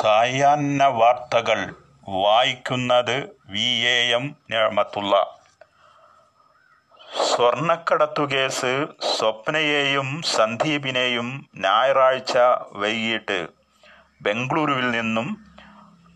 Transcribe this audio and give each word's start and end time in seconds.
സായാഹ്ന 0.00 0.84
വാർത്തകൾ 0.84 1.74
വായിക്കുന്നത് 2.08 3.36
വി 3.46 3.68
എ 3.84 4.12
എം 4.14 4.36
ഞാമത്തുള്ള. 4.50 5.38
സ്വർണക്കടത്തു 7.26 8.22
കേസ് 8.22 8.86
സ്വപ്നയെയും 9.16 10.22
സന്ദീപിനെയും 10.22 11.46
ഞായറാഴ്ച 11.56 12.38
വൈകിട്ട് 12.72 13.48
ബംഗളൂരുവിൽ 14.22 14.90
നിന്നും 14.90 15.46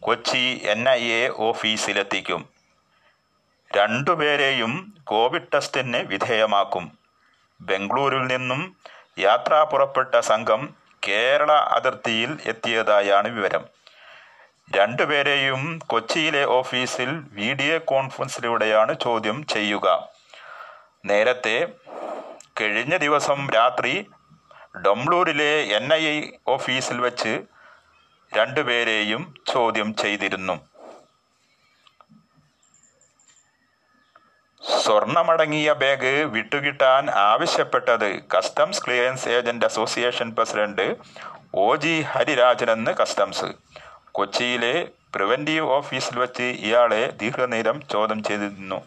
കൊച്ചി 0.00 0.60
എൻ 0.64 0.88
ഐ 0.88 1.12
എ 1.12 1.28
ഓഫീസിലെത്തിക്കും. 1.36 2.48
രണ്ടുപേരെയും 3.76 4.94
കോവിഡ് 5.04 5.52
ടെസ്റ്റിന് 5.54 5.96
വിധേയമാക്കും. 5.96 6.98
ബംഗളൂരുവിൽ 7.60 8.26
നിന്നും 8.26 8.76
യാത്ര 9.18 9.54
പുറപ്പെട്ട 9.72 10.20
സംഘം 10.20 10.81
കേരള 11.09 11.53
അതിർത്തിയിൽ 11.53 12.39
എത്തിയതായാണ് 12.46 13.29
വിവരം. 13.29 13.64
രണ്ടുപേരെയും 14.77 15.79
കൊച്ചിയിലെ 15.87 16.45
ഓഫീസിൽ 16.45 17.23
വീഡിയോ 17.33 17.79
കോൺഫറൻസിലൂടെയാണ് 17.79 19.01
ചോദ്യം 19.01 19.46
ചെയ്യുക. 19.46 20.09
നേരത്തെ 21.05 21.69
കഴിഞ്ഞ 22.60 22.96
ദിവസം 22.96 23.51
രാത്രി 23.51 24.10
ഡംലൂരിലെ 24.87 25.52
എൻ 25.77 25.95
ഐ 25.95 26.23
ഓഫീസിൽ 26.48 27.01
വെച്ച് 27.01 27.43
രണ്ടുപേരെയും 28.37 29.34
ചോദ്യം 29.52 29.95
ചെയ്തിരുന്നു. 29.95 30.71
സ്വർണമടങ്ങിയ 34.82 35.70
ബാഗ് 35.80 36.12
വിട്ടുകിട്ടാൻ 36.34 37.10
ആവശ്യപ്പെട്ടത് 37.10 38.09
customs 38.32 38.80
clearance 38.84 39.28
agent 39.28 39.66
association 39.66 40.28
president 40.36 40.86
O 41.64 41.66
G 41.77 41.95
ഹരിരാജനെന്ന് 42.12 42.92
customs. 43.00 43.48
കൊച്ചിയിലെ 44.18 44.74
പ്രിവന്റീവ് 45.14 45.68
ഓഫീസിൽ 45.76 46.16
വെച്ച് 46.18 46.46
ഇയാളെ 46.68 47.02
ദീർഘനേരം 47.20 47.76
ചോദ്യം 47.92 48.23
ചെയ്തിരുന്നു. 48.23 48.79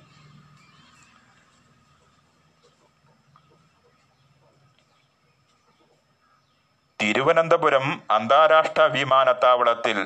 തിരുവനന്തപുരം 6.99 7.87
അന്താരാഷ്ട്ര 8.11 8.83
വിമാനത്താവളത്തിൽ 8.97 9.97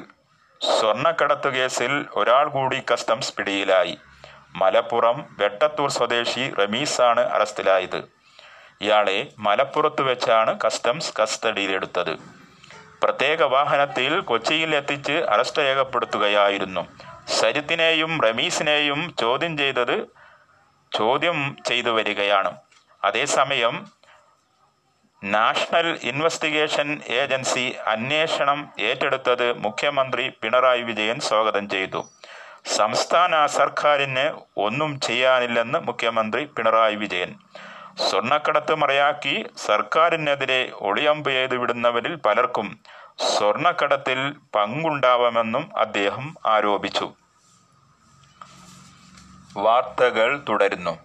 സ്വർണക്കടത്ത് 0.61 1.49
കേസിൽ 1.57 1.93
ഒരാൾ 2.15 2.45
കൂടി 2.57 2.79
കസ്റ്റംസ് 2.91 3.33
പിടിയിലായി. 3.33 3.97
മലപ്പുറം 4.55 5.35
വെട്ടത്തൂർ 5.39 5.89
സ്വദേശി 5.89 6.53
റമീസാണ് 6.53 7.19
അറസ്റ്റിലായത്. 7.19 8.03
ഇയാളെ 8.81 9.27
മലപ്പുറത്ത് 9.37 10.01
വെച്ചാണ് 10.01 10.59
കസ്റ്റംസ് 10.65 11.13
കസ്റ്റഡിയിലെടുത്തത്. 11.21 12.17
പ്രത്യേക 13.03 13.43
വാഹനത്തിൽ 13.43 14.19
കൊച്ചിയിൽ 14.19 14.75
എത്തിച്ച് 14.75 15.11
അറസ്റ്റ് 15.11 15.61
രേഖപ്പെടുത്തുകയായിരുന്നു. 15.61 16.87
സരിത്തിനെയും 17.27 18.21
റമീസിനെയും 18.23 19.15
ചോദ്യം 19.19 19.57
ചെയ്തത് 19.57 20.07
ചോദ്യം 20.97 21.57
ചെയ്തു 21.67 21.89
വരികയാണ്. 21.89 22.57
അതേസമയം 23.03 23.87
നാഷണൽ 25.23 25.99
ഇൻവെസ്റ്റിഗേഷൻ 26.03 27.01
ഏജൻസി 27.07 27.75
അന്വേഷണം 27.87 28.69
ഏറ്റെടുത്തത് 28.79 29.53
മുഖ്യമന്ത്രി 29.53 30.29
പിണറായി 30.41 30.81
വിജയൻ 30.81 31.19
സ്വാഗതം 31.19 31.69
ചെയ്തു. 31.69 32.05
സംസ്ഥാന 32.65 33.45
സർക്കാരിന് 33.45 34.41
ഒന്നും 34.57 34.99
ചെയ്യാനില്ലെന്ന് 34.99 35.79
മുഖ്യമന്ത്രി 35.79 36.45
പിണറായി 36.45 36.95
വിജയൻ. 36.95 37.35
സ്വർണക്കടത്ത് 38.09 38.75
മറയാക്കി 38.75 39.45
സർക്കാരിനെതിരെ 39.65 40.71
ഒളിയമ്പ് 40.75 41.29
ചെയ്തു 41.29 41.55
വിടുന്നവരിൽ 41.55 42.15
പലർക്കും 42.15 42.79
സ്വർണക്കടത്തിൽ 43.37 44.31
പങ്കുണ്ടാവാമെന്നും 44.55 45.71
അദ്ദേഹം 45.77 46.35
ആരോപിച്ചു. 46.45 47.13
വാർത്തകൾ 49.57 50.43
തുടരുന്നു. 50.49 50.97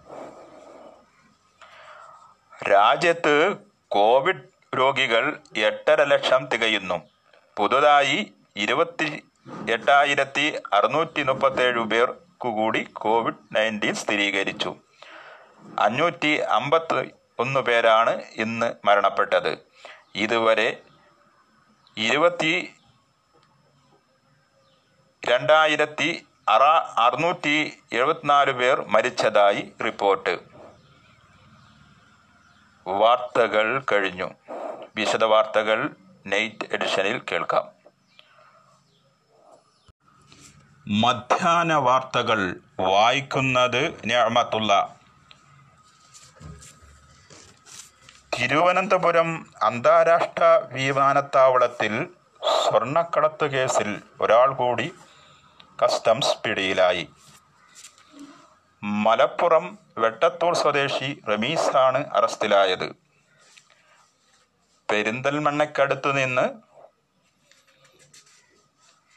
രാജ്യത്ത് 2.71 3.57
കോവിഡ് 3.89 4.77
രോഗികൾ 4.79 5.37
എട്ടര 5.57 6.05
ലക്ഷം 6.05 6.47
തികയുന്നു. 6.47 7.01
പുതുതായി 7.57 8.33
ഇരുപത്തി 8.57 9.25
എട്ടായിരത്തി 9.71 10.59
അറുന്നൂറ്റി 10.73 11.23
മുപ്പത്തേഴ് 11.23 11.81
പേർക്കു 11.81 12.49
കൂടി 12.49 12.89
കോവിഡ് 12.93 13.57
നയന്റീൻ 13.57 13.95
സ്ഥിരീകരിച്ചു. 13.95 14.77
അഞ്ഞൂറ്റി 15.79 16.37
അമ്പത്തി 16.37 17.11
ഒന്ന് 17.39 17.61
പേരാണ് 17.61 18.23
ഇന്ന് 18.37 18.73
മരണപ്പെട്ടത്. 18.85 19.59
ഇതുവരെ 20.15 20.83
ഇരുപത്തി 21.97 22.75
രണ്ടായിരത്തി 25.25 26.27
അറ 26.49 26.63
അറുന്നൂറ്റി 26.99 27.79
എഴുപത്തിനാല് 27.93 28.53
പേർ 28.53 28.85
മരിച്ചതായി 28.89 29.73
റിപ്പോർട്ട്. 29.85 30.39
വാർത്തകൾ 32.87 33.83
കഴിഞ്ഞു. 33.93 34.31
വിശദ 34.97 35.25
വാർത്തകൾ 35.25 35.91
നൈറ്റ് 36.27 36.67
എഡിഷനിൽ 36.73 37.21
കേൾക്കാം. 37.33 37.74
മധ്യാഹ്ന 40.89 41.75
വാർത്തകൾ 41.75 42.57
വായിക്കുന്നത് 42.81 44.07
ഞാമത്തുള്ള. 44.07 44.97
തിരുവനന്തപുരം 48.39 49.47
അന്താരാഷ്ട്ര 49.63 50.45
വിമാനത്താവളത്തിൽ 50.73 52.09
സ്വർണക്കടത്ത് 52.43 53.45
കേസിൽ 53.45 54.03
ഒരാൾ 54.21 54.55
കൂടി 54.55 54.95
കസ്റ്റംസ് 55.83 56.39
പിടിയിലായി. 56.45 57.09
മലപ്പുറം 58.83 59.79
വെട്ടത്തൂർ 59.99 60.55
സ്വദേശി 60.55 61.23
റമീസാണ് 61.29 62.07
അറസ്റ്റിലായത്. 62.15 62.97
പെരിന്തൽമണ്ണയ്ക്കടുത്ത് 64.91 66.25
നിന്ന് 66.25 66.74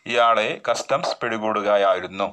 ഇയാളെ 0.07 0.61
കസ്റ്റംസ് 0.71 1.17
പിടികൂടുകയായിരുന്നു. 1.17 2.27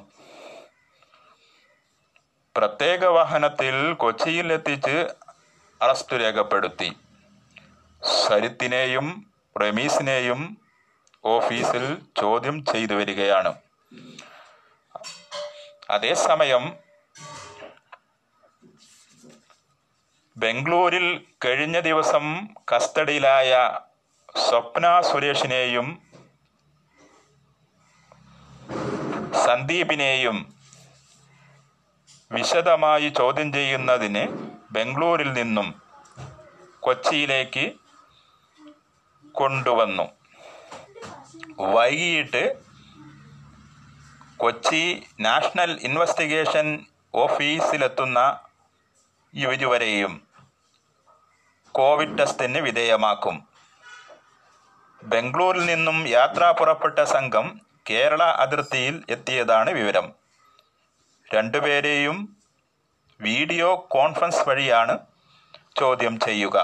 പ്രത്യേക 2.55 3.05
വാഹനത്തിൽ 3.05 3.93
കൊച്ചിയിൽ 3.93 4.53
എത്തിച്ച് 4.53 4.97
അറസ്റ്റ് 5.81 6.15
രേഖപ്പെടുത്തി. 6.15 6.89
സരിത്തിനെയും 8.27 9.07
റമീസിനെയും 9.61 10.57
ഓഫീസിൽ 11.25 12.01
ചോദ്യം 12.21 12.65
ചെയ്തു 12.65 12.93
വരികയാണ്. 12.93 13.51
അതേസമയം 15.89 16.63
ബംഗളൂരിൽ 20.37 21.25
കഴിഞ്ഞ 21.45 21.79
ദിവസം 21.79 22.25
കസ്റ്റഡിയിലായ 22.71 23.79
സ്വപ്ന 24.37 25.01
സുരേഷിനെയും 25.01 25.87
സന്ദീപിനെയും 29.45 30.37
വിശദമായി 32.31 33.09
ചോദ്യം 33.09 33.53
ചെയ്യുന്നതിന് 33.53 34.23
ബംഗളൂരിൽ 34.71 35.33
നിന്നും 35.33 35.67
കൊച്ചിയിലേക്ക് 36.79 37.65
കൊണ്ടുവന്നു. 39.31 40.05
വൈകിട്ട് 41.59 42.43
കൊച്ചി 44.37 44.83
നാഷണൽ 45.19 45.71
ഇൻവെസ്റ്റിഗേഷൻ 45.81 46.85
ഓഫീസിലെത്തുന്ന 47.15 48.39
ഇരുവരെയും 49.33 50.13
കോവിഡ് 51.71 52.17
ടെസ്റ്റിന് 52.19 52.57
വിധേയമാക്കും. 52.57 53.47
ബംഗളൂരിൽ 55.03 55.65
നിന്നും 55.65 56.07
യാത്ര 56.07 56.43
പുറപ്പെട്ട 56.59 56.99
സംഘം 56.99 57.61
കേരള 57.89 58.23
അതിർത്തിയിൽ 58.43 58.95
എത്തിയതാണ് 59.15 59.71
വിവരം. 59.71 60.07
രണ്ടുപേരെയും 61.33 62.17
വീഡിയോ 63.19 63.67
കോൺഫറൻസ് 63.95 64.49
വഴിയാണ് 64.49 64.95
ചോദ്യം 65.79 66.15
ചെയ്യുക. 66.19 66.57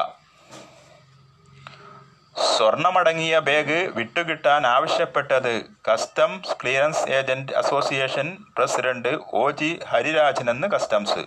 സ്വർണമടങ്ങിയ 2.36 3.40
ബാഗ് 3.48 3.80
വിട്ടുകിട്ടാൻ 3.98 4.68
ആവശ്യപ്പെട്ടത് 4.68 5.54
customs 5.88 6.56
clearance 6.62 7.06
agent 7.18 7.56
association 7.62 8.28
president 8.58 9.14
O 9.42 9.52
G 9.52 9.80
ഹരിരാജനെന്ന് 9.92 10.68
customs. 10.68 11.24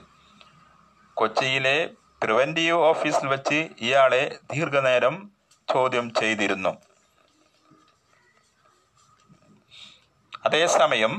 കൊച്ചിയിലെ 1.21 1.77
പ്രിവന്റീവ് 2.23 2.81
ഓഫീസിൽ 2.91 3.27
വച്ച് 3.35 3.61
ഇയാളെ 3.87 4.23
ദീർഘനേരം 4.53 5.17
ചോദ്യം 5.69 6.07
ചെയ്തിരുന്നു. 6.21 6.73
അതേസമയം 10.45 11.13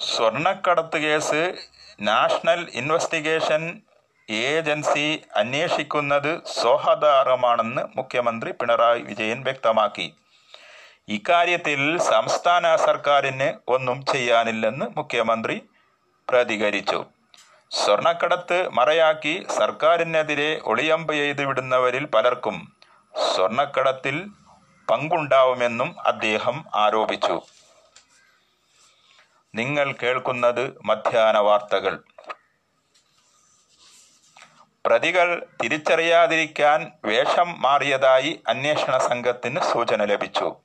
സ്വർണക്കടത്ത് 0.00 0.98
കേസ് 0.98 1.40
നാഷണൽ 2.00 2.68
ഇൻവെസ്റ്റിഗേഷൻ 2.72 3.62
ഏജൻസി 4.30 5.22
അന്വേഷിക്കുന്നത് 5.36 6.44
സ്വാഗതാർഹമാണെന്ന് 6.44 7.82
മുഖ്യമന്ത്രി 7.96 8.50
പിണറായി 8.50 9.02
വിജയൻ 9.02 9.42
വ്യക്തമാക്കി. 9.42 10.14
ഇക്കാര്യത്തിൽ 11.08 11.98
സംസ്ഥാന 11.98 12.76
സർക്കാരിന് 12.76 13.48
ഒന്നും 13.68 14.04
ചെയ്യാനില്ലെന്ന് 14.04 14.86
മുഖ്യമന്ത്രി 14.96 15.56
പ്രതികരിച്ചു. 16.28 17.06
സ്വർണക്കടത്ത് 17.70 18.68
മറയാക്കി 18.68 19.46
സർക്കാരിനെതിരെ 19.58 20.60
ഒളിയമ്പ് 20.64 21.12
ചെയ്ത് 21.12 21.42
വിടുന്നവരിൽ 21.44 22.06
പലർക്കും 22.06 22.56
സ്വർണക്കടത്തിൽ 23.14 24.16
പങ്കുണ്ടാവുമെന്നും 24.90 26.00
അദ്ദേഹം 26.00 26.64
ആരോപിച്ചു. 26.74 27.42
നിങ്ങൾ 29.54 29.94
കേൾക്കുന്നത് 30.02 30.78
മധ്യാന 30.84 31.38
വാർത്തകൾ. 31.38 32.02
പ്രതികൾ 34.86 35.46
തിരിച്ചറിയാതിരിക്കാൻ 35.62 36.92
വേഷം 37.04 37.62
മാറിയതായി 37.62 38.40
അന്വേഷണ 38.48 38.98
സംഘത്തിന് 38.98 39.60
സൂചന 39.60 40.04
ലഭിച്ചു. 40.04 40.56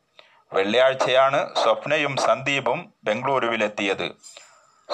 വെള്ളിയാഴ്ചയാണ് 0.53 1.55
സ്വപ്നയും 1.55 2.17
സന്ദീപും 2.17 2.93
ബംഗളൂരുവിലെത്തിയത്. 3.03 4.11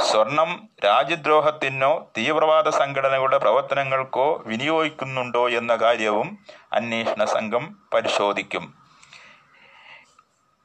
സ്വർണം 0.03 0.69
രാജ്യദ്രോഹത്തിനോ 0.85 2.11
തീവ്രവാദ 2.17 2.69
സംഘടനകളുടെ 2.69 3.37
പ്രവർത്തനങ്ങൾക്കോ 3.37 4.43
വിനിയോഗിക്കുന്നുണ്ടോ 4.45 5.49
എന്ന 5.49 5.75
കാര്യവും 5.75 6.45
അന്വേഷണ 6.73 7.25
സംഘം 7.25 7.83
പരിശോധിക്കും. 7.93 8.84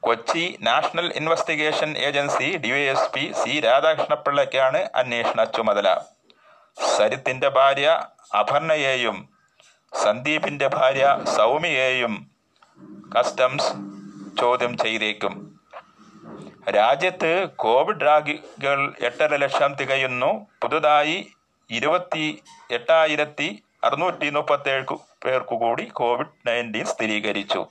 Kochi 0.03 0.57
national 0.61 1.13
investigation 1.15 1.97
agency 1.97 2.57
DYSP 2.57 3.33
C 3.43 3.59
രാധാകൃഷ്ണപിള്ളയ്ക്കാണ് 3.59 4.89
അന്വേഷണ 4.95 5.43
ചുമതല. 5.43 6.01
സരിത്തിന്റെ 6.97 7.49
ഭാര്യ 7.49 7.87
അപർണയെയും 8.39 9.29
സന്ദീപിന്റെ 10.03 10.67
ഭാര്യ 10.67 11.19
സൗമ്യയെയും 11.37 12.31
കസ്റ്റംസ് 13.17 13.71
ചോദ്യം 14.41 14.77
ചെയ്തേക്കും. 14.77 15.59
രാജ്യത്ത് 16.69 17.49
കോവിഡ് 17.55 18.01
രോഗികൾ 18.01 18.93
എട്ടര 18.99 19.35
ലക്ഷം 19.35 19.73
തികയുന്നു. 19.73 20.47
പുതുതായി 20.63 21.27
ഇരുപത്തി 21.69 22.43
എട്ടായിരത്തി 22.71 23.63
അറുന്നൂറ്റി 23.83 24.29
മുപ്പത്തേഴ് 24.29 24.85
പേർക്കു 25.25 25.55
കൂടി 25.55 25.83
കോവിഡ് 25.83 26.47
നയന്റീൻ 26.47 26.85
സ്ഥിരീകരിച്ചു. 26.85 27.67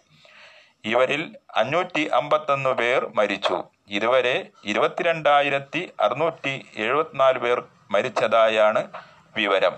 ഇവരിൽ 0.84 1.36
അഞ്ഞൂറ്റി 1.54 2.08
അമ്പത്തൊന്ന് 2.08 2.70
പേർ 2.70 3.12
മരിച്ചു. 3.14 3.64
ഇതുവരെ 3.88 4.48
ഇരുപത്തിരണ്ടായിരത്തി 4.64 5.92
അറുന്നൂറ്റി 6.00 6.66
എഴുപത്തിനാല് 6.76 7.38
പേർ 7.38 7.62
മരിച്ചതായാണ് 7.90 8.88
വിവരം. 9.36 9.72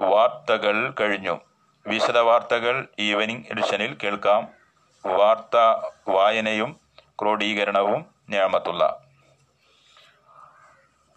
വാർത്തകൾ 0.00 0.94
കഴിഞ്ഞു. 1.00 1.40
വിശദ 1.86 2.18
വാർത്തകൾ 2.18 2.88
ഈവനിംഗ് 2.98 3.44
എഡിഷനിൽ 3.50 3.96
കേൾക്കാം. 4.02 4.48
വാർത്ത 5.06 5.56
വായനയും 6.08 6.80
ക്രോഡീകരണവും 7.22 8.06
ഞാമത്തുള്ള. 8.30 9.09